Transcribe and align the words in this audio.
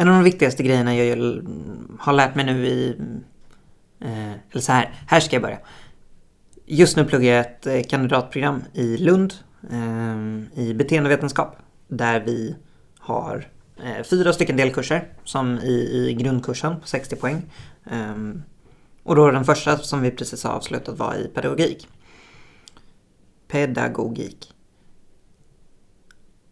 en 0.00 0.08
av 0.08 0.14
de 0.14 0.24
viktigaste 0.24 0.62
grejerna 0.62 0.96
jag 0.96 1.16
har 1.98 2.12
lärt 2.12 2.34
mig 2.34 2.44
nu 2.44 2.66
i... 2.66 2.96
Eh, 4.00 4.32
eller 4.50 4.60
så 4.60 4.72
här, 4.72 4.92
här 5.06 5.20
ska 5.20 5.36
jag 5.36 5.42
börja. 5.42 5.58
Just 6.66 6.96
nu 6.96 7.04
pluggar 7.04 7.32
jag 7.32 7.40
ett 7.40 7.66
eh, 7.66 7.82
kandidatprogram 7.82 8.64
i 8.72 8.96
Lund 8.96 9.34
eh, 9.70 10.58
i 10.62 10.74
beteendevetenskap. 10.74 11.56
Där 11.88 12.20
vi 12.20 12.56
har 12.98 13.48
eh, 13.76 14.04
fyra 14.04 14.32
stycken 14.32 14.56
delkurser 14.56 15.12
som 15.24 15.58
i, 15.58 16.08
i 16.08 16.14
grundkursen 16.14 16.80
på 16.80 16.86
60 16.86 17.16
poäng. 17.16 17.42
Eh, 17.90 18.16
och 19.02 19.16
då 19.16 19.30
den 19.30 19.44
första 19.44 19.78
som 19.78 20.02
vi 20.02 20.10
precis 20.10 20.44
har 20.44 20.52
avslutat 20.52 20.98
var 20.98 21.14
i 21.14 21.28
pedagogik. 21.28 21.88
Pedagogik. 23.48 24.52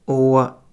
Och 0.05 0.66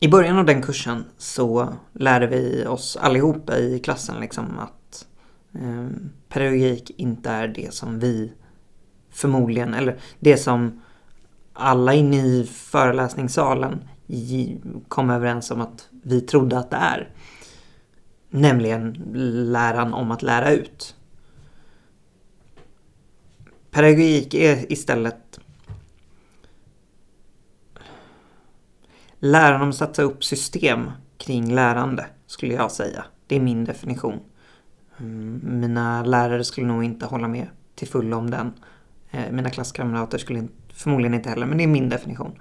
i 0.00 0.08
början 0.08 0.38
av 0.38 0.44
den 0.44 0.62
kursen 0.62 1.04
så 1.18 1.74
lärde 1.92 2.26
vi 2.26 2.66
oss 2.66 2.96
allihopa 2.96 3.58
i 3.58 3.78
klassen 3.78 4.20
liksom 4.20 4.58
att 4.58 5.06
eh, 5.54 5.88
pedagogik 6.28 6.90
inte 6.96 7.30
är 7.30 7.48
det 7.48 7.74
som 7.74 7.98
vi 7.98 8.32
förmodligen, 9.10 9.74
eller 9.74 9.98
det 10.20 10.36
som 10.36 10.82
alla 11.52 11.94
inne 11.94 12.16
i 12.16 12.46
föreläsningssalen 12.52 13.88
kom 14.88 15.10
överens 15.10 15.50
om 15.50 15.60
att 15.60 15.88
vi 16.02 16.20
trodde 16.20 16.58
att 16.58 16.70
det 16.70 16.76
är. 16.76 17.10
Nämligen 18.30 18.92
läran 19.52 19.94
om 19.94 20.10
att 20.10 20.22
lära 20.22 20.52
ut. 20.52 20.96
Pedagogik 23.70 24.34
är 24.34 24.72
istället 24.72 25.40
läran 29.24 29.62
om 29.62 29.68
att 29.68 29.74
sätta 29.74 30.02
upp 30.02 30.24
system 30.24 30.90
kring 31.18 31.54
lärande, 31.54 32.06
skulle 32.26 32.54
jag 32.54 32.70
säga. 32.70 33.04
Det 33.26 33.36
är 33.36 33.40
min 33.40 33.64
definition. 33.64 34.20
Mm, 34.98 35.40
mina 35.42 36.02
lärare 36.02 36.44
skulle 36.44 36.66
nog 36.66 36.84
inte 36.84 37.06
hålla 37.06 37.28
med 37.28 37.46
till 37.74 37.88
fullo 37.88 38.16
om 38.16 38.30
den. 38.30 38.52
Eh, 39.10 39.32
mina 39.32 39.50
klasskamrater 39.50 40.18
skulle 40.18 40.48
förmodligen 40.72 41.14
inte 41.14 41.28
heller, 41.28 41.46
men 41.46 41.58
det 41.58 41.64
är 41.64 41.68
min 41.68 41.88
definition. 41.88 42.38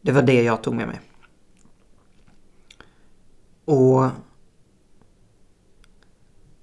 Det 0.00 0.12
var 0.12 0.22
det 0.22 0.42
jag 0.42 0.62
tog 0.62 0.74
med 0.74 0.88
mig. 0.88 1.00
Och 3.64 4.10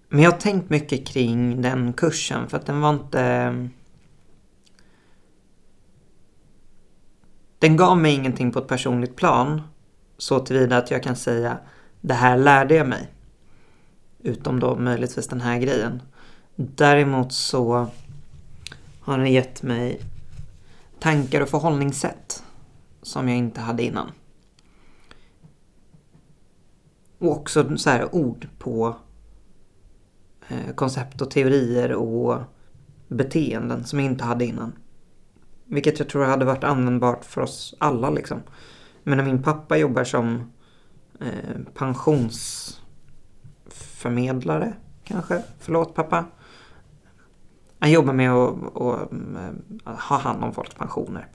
men 0.10 0.22
jag 0.24 0.32
har 0.32 0.38
tänkt 0.40 0.70
mycket 0.70 1.08
kring 1.08 1.62
den 1.62 1.94
kursen 1.94 2.50
för 2.50 2.58
att 2.58 2.66
den 2.66 2.82
var 2.82 2.94
inte... 2.94 3.70
Den 7.68 7.78
gav 7.78 7.98
mig 7.98 8.14
ingenting 8.14 8.52
på 8.52 8.60
ett 8.60 8.68
personligt 8.68 9.16
plan 9.16 9.62
så 10.18 10.40
tillvida 10.40 10.78
att 10.78 10.92
jag 10.92 11.04
kan 11.04 11.16
säga 11.16 11.58
det 12.02 12.14
här 12.14 12.38
lärde 12.38 12.76
jag 12.76 12.88
mig. 12.88 13.12
Utom 14.20 14.60
då 14.60 14.76
möjligtvis 14.76 15.28
den 15.28 15.42
här 15.42 15.60
grejen. 15.60 16.02
Däremot 16.56 17.34
så 17.34 17.88
har 19.02 19.18
den 19.18 19.32
gett 19.32 19.64
mig 19.64 20.02
tankar 21.00 21.42
och 21.42 21.50
förhållningssätt 21.50 22.44
som 23.02 23.30
jag 23.30 23.38
inte 23.38 23.62
hade 23.62 23.84
innan. 23.84 24.12
Och 27.18 27.32
också 27.32 27.78
så 27.78 27.90
här 27.90 28.16
ord 28.16 28.48
på 28.60 28.96
eh, 30.48 30.74
koncept 30.76 31.22
och 31.22 31.32
teorier 31.32 31.94
och 31.94 32.42
beteenden 33.08 33.84
som 33.86 34.00
jag 34.00 34.12
inte 34.12 34.24
hade 34.24 34.46
innan. 34.46 34.74
Vilket 35.68 36.00
jag 36.00 36.10
tror 36.10 36.26
hade 36.26 36.46
varit 36.46 36.64
användbart 36.64 37.26
för 37.26 37.42
oss 37.42 37.76
alla 37.80 38.10
liksom. 38.10 38.42
Men 39.04 39.18
när 39.18 39.26
min 39.26 39.44
pappa 39.44 39.78
jobbar 39.78 40.04
som 40.04 40.52
eh, 41.20 41.56
pensionsförmedlare 41.74 44.74
kanske. 45.04 45.44
Förlåt 45.60 45.96
pappa. 45.96 46.26
Han 47.80 47.92
jobbar 47.92 48.14
med 48.14 48.32
att, 48.32 48.76
att, 48.76 49.02
att 49.02 49.12
eh, 49.86 49.94
ha 50.10 50.18
hand 50.18 50.44
om 50.44 50.54
folks 50.54 50.76
pensioner. 50.76 51.28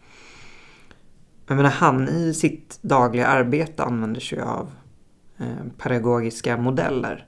Jag 1.46 1.56
menar, 1.56 1.70
han 1.70 2.08
i 2.08 2.34
sitt 2.34 2.78
dagliga 2.82 3.26
arbete 3.26 3.84
använder 3.84 4.20
sig 4.20 4.40
av 4.40 4.70
eh, 5.38 5.46
pedagogiska 5.78 6.56
modeller. 6.56 7.26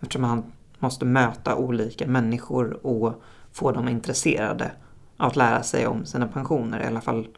Eftersom 0.00 0.24
han 0.24 0.52
måste 0.78 1.04
möta 1.04 1.56
olika 1.56 2.06
människor 2.06 2.86
och 2.86 3.22
få 3.52 3.72
dem 3.72 3.88
intresserade 3.88 4.70
att 5.16 5.36
lära 5.36 5.62
sig 5.62 5.86
om 5.86 6.06
sina 6.06 6.28
pensioner. 6.28 6.82
I 6.82 6.86
alla 6.86 7.00
fall 7.00 7.28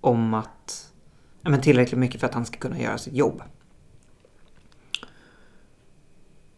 om 0.00 0.34
att, 0.34 0.92
ja, 1.42 1.50
men 1.50 1.60
tillräckligt 1.60 1.98
mycket 1.98 2.20
för 2.20 2.26
att 2.26 2.34
han 2.34 2.46
ska 2.46 2.58
kunna 2.58 2.78
göra 2.78 2.98
sitt 2.98 3.14
jobb. 3.14 3.42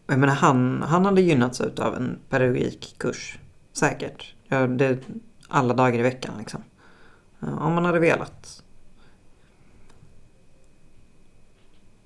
Jag 0.07 0.19
menar, 0.19 0.33
han, 0.33 0.81
han 0.81 1.05
hade 1.05 1.21
gynnats 1.21 1.61
av 1.61 1.95
en 1.95 2.19
pedagogikkurs. 2.29 3.39
Säkert. 3.73 4.35
Ja, 4.47 4.67
det, 4.67 4.99
alla 5.47 5.73
dagar 5.73 5.99
i 5.99 6.01
veckan 6.01 6.33
liksom. 6.39 6.63
Om 7.39 7.73
man 7.73 7.85
hade 7.85 7.99
velat. 7.99 8.63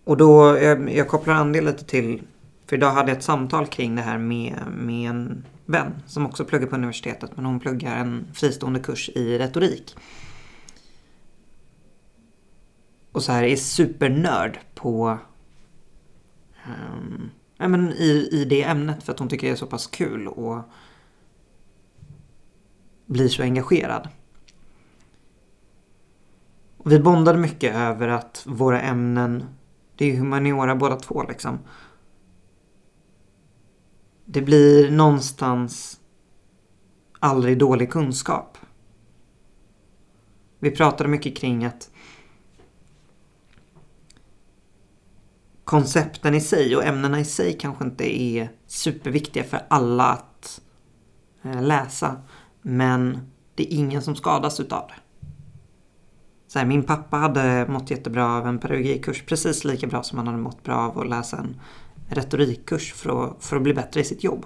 Och 0.04 0.18
då, 0.18 0.58
jag, 0.58 0.92
jag 0.92 1.08
kopplar 1.08 1.34
an 1.34 1.52
det 1.52 1.62
lite 1.62 1.86
till 1.86 2.22
för 2.70 2.76
idag 2.76 2.92
hade 2.92 3.12
jag 3.12 3.18
ett 3.18 3.24
samtal 3.24 3.68
kring 3.68 3.96
det 3.96 4.02
här 4.02 4.18
med, 4.18 4.60
med 4.78 5.10
en 5.10 5.46
vän 5.70 6.02
som 6.06 6.26
också 6.26 6.46
pluggar 6.46 6.68
på 6.68 6.76
universitetet 6.76 7.36
men 7.36 7.46
hon 7.46 7.60
pluggar 7.60 7.98
en 7.98 8.28
fristående 8.34 8.80
kurs 8.80 9.10
i 9.10 9.38
retorik. 9.38 9.96
Och 13.12 13.24
så 13.24 13.32
här 13.32 13.44
är 13.44 13.56
supernörd 13.56 14.60
på 14.76 15.18
um, 16.68 17.32
ja, 17.58 17.68
men 17.68 17.94
i, 17.94 18.30
i 18.32 18.46
det 18.46 18.64
ämnet 18.64 19.04
för 19.04 19.14
att 19.14 19.20
hon 19.20 19.30
tycker 19.30 19.48
det 19.48 19.54
är 19.54 19.58
så 19.58 19.68
pass 19.68 19.88
kul 19.88 20.28
och 20.28 20.64
blir 23.06 23.28
så 23.28 23.44
engagerad. 23.44 24.10
Och 26.78 26.92
vi 26.92 27.00
bondade 27.00 27.38
mycket 27.38 27.76
över 27.76 28.08
att 28.08 28.44
våra 28.46 28.82
ämnen, 28.82 29.46
det 29.96 30.12
är 30.12 30.18
humaniora 30.18 30.76
båda 30.76 30.96
två 30.96 31.24
liksom 31.24 31.60
det 34.32 34.42
blir 34.42 34.92
någonstans 34.92 36.00
aldrig 37.20 37.60
dålig 37.60 37.92
kunskap. 37.92 38.58
Vi 40.60 40.72
pratade 40.72 41.10
mycket 41.10 41.38
kring 41.38 41.66
att 41.66 41.92
koncepten 45.64 46.36
i 46.36 46.42
sig 46.42 46.76
och 46.76 46.84
ämnena 46.84 47.20
i 47.20 47.26
sig 47.26 47.58
kanske 47.58 47.84
inte 47.84 48.22
är 48.22 48.50
superviktiga 48.68 49.44
för 49.44 49.66
alla 49.70 50.06
att 50.06 50.62
eh, 51.42 51.62
läsa. 51.62 52.22
Men 52.62 53.32
det 53.56 53.74
är 53.74 53.78
ingen 53.78 54.02
som 54.02 54.16
skadas 54.16 54.60
utav 54.60 54.88
det. 54.88 55.28
Så 56.48 56.60
här, 56.60 56.66
min 56.66 56.84
pappa 56.84 57.18
hade 57.18 57.68
mått 57.68 57.92
jättebra 57.92 58.38
av 58.38 58.48
en 58.48 58.60
pedagogikurs, 58.60 59.26
precis 59.26 59.64
lika 59.64 59.88
bra 59.88 60.04
som 60.04 60.18
han 60.18 60.28
hade 60.28 60.40
mått 60.40 60.64
bra 60.64 60.76
av 60.76 61.00
att 61.00 61.10
läsa 61.10 61.38
en 61.38 61.62
retorikkurs 62.10 62.94
för 62.94 63.24
att, 63.24 63.44
för 63.44 63.56
att 63.56 63.62
bli 63.62 63.74
bättre 63.74 64.02
i 64.02 64.04
sitt 64.04 64.24
jobb. 64.24 64.46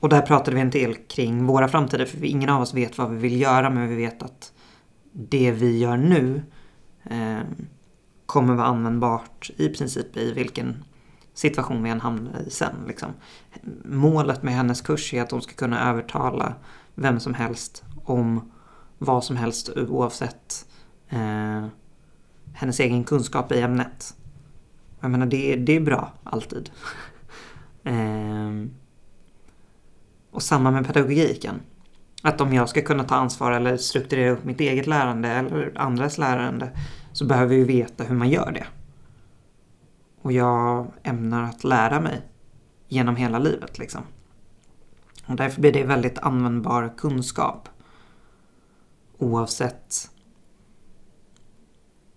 Och 0.00 0.08
där 0.08 0.22
pratade 0.22 0.54
vi 0.54 0.60
en 0.60 0.70
del 0.70 0.94
kring 0.94 1.46
våra 1.46 1.68
framtider 1.68 2.06
för 2.06 2.24
ingen 2.24 2.50
av 2.50 2.62
oss 2.62 2.74
vet 2.74 2.98
vad 2.98 3.10
vi 3.10 3.16
vill 3.16 3.40
göra 3.40 3.70
men 3.70 3.88
vi 3.88 3.96
vet 3.96 4.22
att 4.22 4.52
det 5.12 5.50
vi 5.50 5.78
gör 5.78 5.96
nu 5.96 6.42
eh, 7.04 7.40
kommer 8.26 8.54
vara 8.54 8.66
användbart 8.66 9.50
i 9.56 9.68
princip 9.68 10.16
i 10.16 10.32
vilken 10.32 10.84
situation 11.34 11.82
vi 11.82 11.90
än 11.90 12.00
hamnar 12.00 12.40
i 12.46 12.50
sen. 12.50 12.74
Liksom. 12.88 13.08
Målet 13.84 14.42
med 14.42 14.54
hennes 14.54 14.80
kurs 14.80 15.14
är 15.14 15.22
att 15.22 15.30
hon 15.30 15.42
ska 15.42 15.52
kunna 15.52 15.90
övertala 15.90 16.54
vem 16.94 17.20
som 17.20 17.34
helst 17.34 17.84
om 18.04 18.52
vad 18.98 19.24
som 19.24 19.36
helst 19.36 19.68
oavsett 19.76 20.66
eh, 21.08 21.66
hennes 22.54 22.80
egen 22.80 23.04
kunskap 23.04 23.52
i 23.52 23.60
ämnet. 23.60 24.14
Jag 25.00 25.10
menar, 25.10 25.26
det, 25.26 25.56
det 25.56 25.76
är 25.76 25.80
bra, 25.80 26.12
alltid. 26.24 26.70
ehm, 27.84 28.70
och 30.30 30.42
samma 30.42 30.70
med 30.70 30.86
pedagogiken. 30.86 31.60
Att 32.22 32.40
om 32.40 32.52
jag 32.52 32.68
ska 32.68 32.82
kunna 32.82 33.04
ta 33.04 33.14
ansvar 33.14 33.52
eller 33.52 33.76
strukturera 33.76 34.30
upp 34.30 34.44
mitt 34.44 34.60
eget 34.60 34.86
lärande 34.86 35.28
eller 35.28 35.72
andras 35.76 36.18
lärande 36.18 36.70
så 37.12 37.26
behöver 37.26 37.56
vi 37.56 37.64
veta 37.64 38.04
hur 38.04 38.16
man 38.16 38.28
gör 38.28 38.52
det. 38.52 38.66
Och 40.22 40.32
jag 40.32 40.92
ämnar 41.02 41.42
att 41.42 41.64
lära 41.64 42.00
mig 42.00 42.22
genom 42.88 43.16
hela 43.16 43.38
livet 43.38 43.78
liksom. 43.78 44.02
Och 45.26 45.36
därför 45.36 45.60
blir 45.60 45.72
det 45.72 45.84
väldigt 45.84 46.18
användbar 46.18 46.94
kunskap. 46.96 47.68
Oavsett 49.18 50.10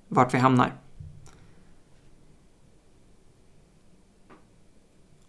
vart 0.07 0.33
vi 0.33 0.37
hamnar. 0.37 0.73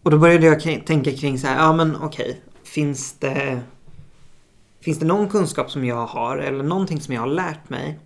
Och 0.03 0.11
då 0.11 0.19
började 0.19 0.47
jag 0.47 0.61
tänka 0.61 1.13
kring 1.13 1.39
så 1.39 1.47
här, 1.47 1.59
ja 1.59 1.73
men 1.73 1.97
okej, 1.97 2.31
okay, 2.31 2.41
finns 2.65 3.13
det 3.13 3.63
Finns 4.81 4.99
det 4.99 5.07
någon 5.07 5.29
kunskap 5.29 5.71
som 5.71 5.85
jag 5.85 6.07
har 6.07 6.37
eller 6.37 6.65
någonting 6.65 7.01
som 7.01 7.15
jag 7.15 7.21
har 7.21 7.29
lärt 7.29 7.71
mig 7.71 7.99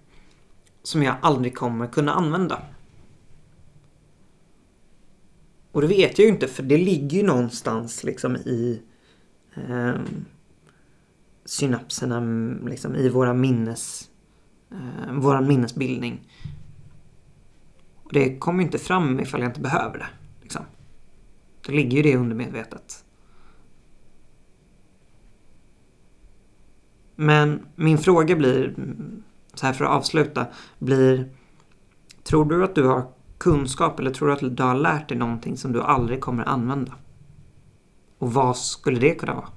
som 0.83 1.03
jag 1.03 1.17
aldrig 1.23 1.57
kommer 1.57 1.87
kunna 1.87 2.13
använda? 2.13 2.63
Och 5.73 5.81
det 5.81 5.87
vet 5.87 6.19
jag 6.19 6.27
ju 6.27 6.33
inte 6.33 6.49
för 6.49 6.63
det 6.63 6.77
ligger 6.77 7.19
ju 7.19 7.27
någonstans 7.27 8.05
liksom 8.05 8.37
i 8.37 8.83
eh, 9.55 9.95
synapserna, 11.45 12.21
liksom 12.69 12.95
i 12.95 13.09
våra 13.09 13.35
minnes, 13.35 14.11
eh, 14.71 15.13
våran 15.13 15.49
minnesbildning. 15.49 16.29
Och 18.03 18.13
det 18.13 18.39
kommer 18.39 18.59
ju 18.59 18.65
inte 18.65 18.79
fram 18.79 19.21
ifall 19.21 19.41
jag 19.41 19.51
inte 19.51 19.61
behöver 19.61 19.99
det. 19.99 20.24
Då 21.67 21.73
ligger 21.73 21.97
ju 21.97 22.03
det 22.03 22.17
undermedvetet. 22.17 23.05
Men 27.17 27.67
min 27.75 27.99
fråga 27.99 28.37
blir, 28.37 28.75
så 29.55 29.67
här 29.67 29.73
för 29.73 29.85
att 29.85 29.91
avsluta, 29.91 30.47
blir 30.79 31.29
Tror 32.25 32.45
du 32.45 32.65
att 32.65 32.75
du 32.75 32.87
har 32.87 33.07
kunskap 33.39 34.01
eller 34.01 34.11
tror 34.11 34.29
du 34.29 34.35
att 34.35 34.57
du 34.57 34.63
har 34.63 34.75
lärt 34.75 35.09
dig 35.09 35.19
någonting 35.19 35.57
som 35.57 35.73
du 35.73 35.83
aldrig 35.83 36.21
kommer 36.21 36.45
använda? 36.45 36.93
Och 38.19 38.33
vad 38.33 38.57
skulle 38.57 39.01
det 39.01 39.15
kunna 39.15 39.35
vara? 39.35 39.49